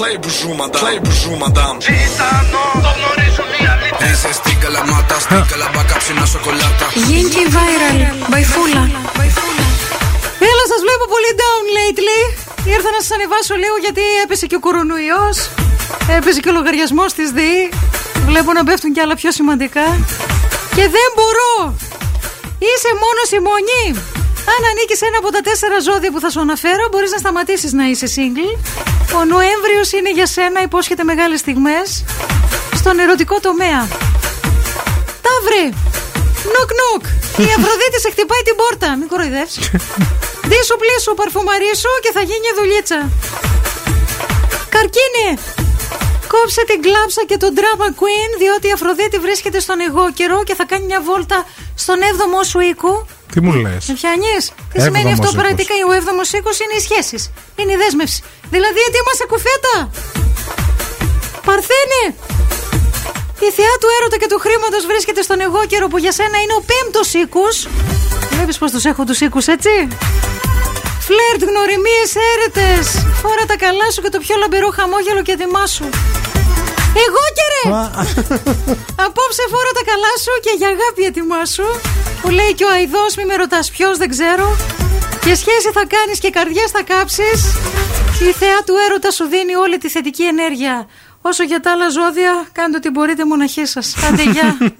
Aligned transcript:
Play 0.00 0.16
bonjour 0.26 0.54
madame. 0.62 0.80
Play 0.82 0.98
bonjour 1.06 1.36
madame. 1.44 1.76
Gitano, 1.86 2.64
το 2.84 2.90
γνωρίζουν 2.96 3.50
οι 3.58 3.64
αλήτες. 3.72 4.16
Dice 4.22 4.30
stick 4.38 4.62
la 4.76 4.82
mata, 4.92 5.16
stick 5.26 5.50
la 5.62 5.68
vaca, 5.76 5.96
ψινά 6.02 6.24
σοκολάτα. 6.34 6.86
Γίνηκε 7.08 7.42
viral. 7.54 7.98
Μπαϊφούλα. 8.28 8.82
Έλα, 10.48 10.64
σας 10.72 10.80
βλέπω 10.84 11.04
πολύ 11.14 11.30
down 11.42 11.64
lately. 11.78 12.22
Ήρθα 12.74 12.90
να 12.96 13.00
σας 13.02 13.10
ανεβάσω 13.16 13.54
λίγο 13.62 13.76
γιατί 13.84 14.02
έπεσε 14.24 14.46
και 14.50 14.56
ο 14.60 14.62
κορονοϊός. 14.66 15.36
Έπεσε 16.16 16.40
και 16.42 16.50
ο 16.52 16.54
λογαριασμός 16.58 17.10
της 17.18 17.28
ΔΕΗ. 17.36 17.62
Βλέπω 18.28 18.50
να 18.58 18.62
πέφτουν 18.68 18.90
κι 18.94 19.00
άλλα 19.04 19.16
πιο 19.20 19.30
σημαντικά. 19.38 19.86
Και 20.76 20.84
δεν 20.96 21.08
μπορώ. 21.16 21.54
Είσαι 22.68 22.90
μόνος 23.02 23.28
η 23.38 23.40
μονή. 23.48 23.84
Αν 24.54 24.60
ανήκεις 24.70 24.98
σε 24.98 25.06
ένα 25.06 25.18
από 25.22 25.30
τα 25.30 25.40
τέσσερα 25.40 25.78
ζώδια 25.80 26.10
που 26.12 26.20
θα 26.20 26.30
σου 26.30 26.40
αναφέρω, 26.40 26.84
μπορείς 26.90 27.10
να 27.10 27.18
σταματήσεις 27.18 27.72
να 27.72 27.84
είσαι 27.90 28.06
single. 28.16 28.52
Ο 29.18 29.24
Νοέμβριος 29.24 29.88
είναι 29.92 30.10
για 30.18 30.26
σένα, 30.26 30.62
υπόσχεται 30.62 31.04
μεγάλες 31.04 31.40
στιγμές 31.40 32.04
στον 32.74 32.98
ερωτικό 32.98 33.40
τομέα. 33.40 33.80
Ταύρε! 35.26 35.64
Νοκ 36.54 36.70
νοκ! 36.82 37.04
Η 37.46 37.50
Αφροδίτης 37.56 38.00
σε 38.04 38.10
χτυπάει 38.14 38.42
την 38.48 38.56
πόρτα. 38.60 38.88
Μην 38.98 39.08
κοροϊδεύει. 39.08 39.60
Δίσου 40.50 40.76
πλήσου, 40.82 41.12
παρφουμαρίσου 41.20 41.92
και 42.04 42.10
θα 42.16 42.22
γίνει 42.30 42.48
δουλίτσα. 42.58 43.00
Καρκίνη! 44.74 45.28
Κόψε 46.32 46.62
την 46.70 46.82
κλάψα 46.82 47.22
και 47.30 47.36
τον 47.36 47.52
drama 47.58 47.88
queen, 48.00 48.30
διότι 48.38 48.66
η 48.68 48.72
Αφροδίτη 48.72 49.18
βρίσκεται 49.18 49.60
στον 49.60 49.78
εγώ 49.88 50.12
καιρό 50.12 50.42
και 50.44 50.54
θα 50.54 50.64
κάνει 50.64 50.84
μια 50.84 51.00
βόλτα 51.00 51.38
στον 51.74 51.98
7ο 52.00 52.44
σου 52.50 52.60
οίκο. 52.60 53.06
Τι 53.32 53.40
μου 53.44 53.52
λες; 53.64 53.82
Με 53.88 53.94
πιάνει. 54.00 54.36
Τι 54.72 54.78
σημαίνει 54.86 55.12
αυτό; 55.16 55.26
Έβδομος 55.28 55.34
πρακτικά, 55.42 55.74
ο 55.88 55.92
7ο 56.00 56.24
οίκο 56.36 56.52
είναι 56.62 56.74
οι 56.78 56.82
σχέσεις. 56.86 57.22
Είναι 57.58 57.72
η 57.76 57.78
δέσμευση. 57.82 58.20
Δηλαδή, 58.54 58.80
ετοίμασε 58.88 59.24
κουφέτα. 59.32 59.74
Παρθένη! 61.48 62.04
Η 63.46 63.50
θεά 63.58 63.74
του 63.80 63.88
έρωτα 63.96 64.16
και 64.22 64.28
του 64.32 64.38
χρήματος 64.44 64.82
βρίσκεται 64.90 65.22
στον 65.26 65.38
εγώ 65.46 65.60
καιρό 65.70 65.86
που 65.90 65.98
για 66.04 66.12
σένα 66.18 66.36
είναι 66.42 66.54
ο 66.60 66.62
πέμπτος 66.70 67.08
οίκος. 67.20 67.56
Βλέπεις 68.34 68.56
πώ 68.60 68.66
τους 68.74 68.84
έχω 68.90 69.02
τους 69.08 69.18
οίκους, 69.24 69.46
έτσι; 69.56 69.74
Φλερτ, 71.06 71.40
γνωριμίες, 71.50 72.10
έρετες. 72.32 72.84
Φόρα 73.22 73.44
τα 73.50 73.56
καλά 73.64 73.86
σου 73.92 74.00
και 74.04 74.12
το 74.14 74.18
πιο 74.24 74.34
λαμπερό 74.42 74.68
χαμόγελο 74.76 75.22
και 75.26 75.32
ετοιμάσου. 75.36 75.86
Εγώ 77.06 77.22
και 77.36 77.46
ρε! 77.52 77.62
Απόψε 79.06 79.44
φόρα 79.52 79.72
τα 79.78 79.82
καλά 79.90 80.12
σου 80.22 80.32
και 80.44 80.52
για 80.58 80.68
αγάπη 80.74 81.02
ετοιμάσου. 81.10 81.68
Που 82.22 82.30
λέει 82.30 82.54
και 82.54 82.64
ο 82.64 82.70
Αϊδός, 82.70 83.16
μη 83.16 83.24
με 83.24 83.34
ρωτάς 83.34 83.70
ποιος, 83.70 83.98
δεν 83.98 84.08
ξέρω. 84.08 84.56
Και 85.24 85.34
σχέση 85.34 85.70
θα 85.72 85.84
κάνεις 85.86 86.18
και 86.18 86.30
καρδιές 86.30 86.70
θα 86.70 86.82
κάψεις. 86.82 87.40
Η 88.28 88.32
θεά 88.32 88.62
του 88.66 88.74
έρωτα 88.88 89.10
σου 89.10 89.24
δίνει 89.24 89.54
όλη 89.54 89.78
τη 89.78 89.88
θετική 89.88 90.22
ενέργεια. 90.22 90.86
Όσο 91.22 91.42
για 91.42 91.60
τα 91.60 91.70
άλλα 91.72 91.88
ζώδια, 91.88 92.48
κάντε 92.52 92.76
ό,τι 92.76 92.90
μπορείτε 92.90 93.24
μοναχή 93.24 93.64
σας. 93.66 93.94
Άντε, 94.08 94.22
γεια. 94.22 94.58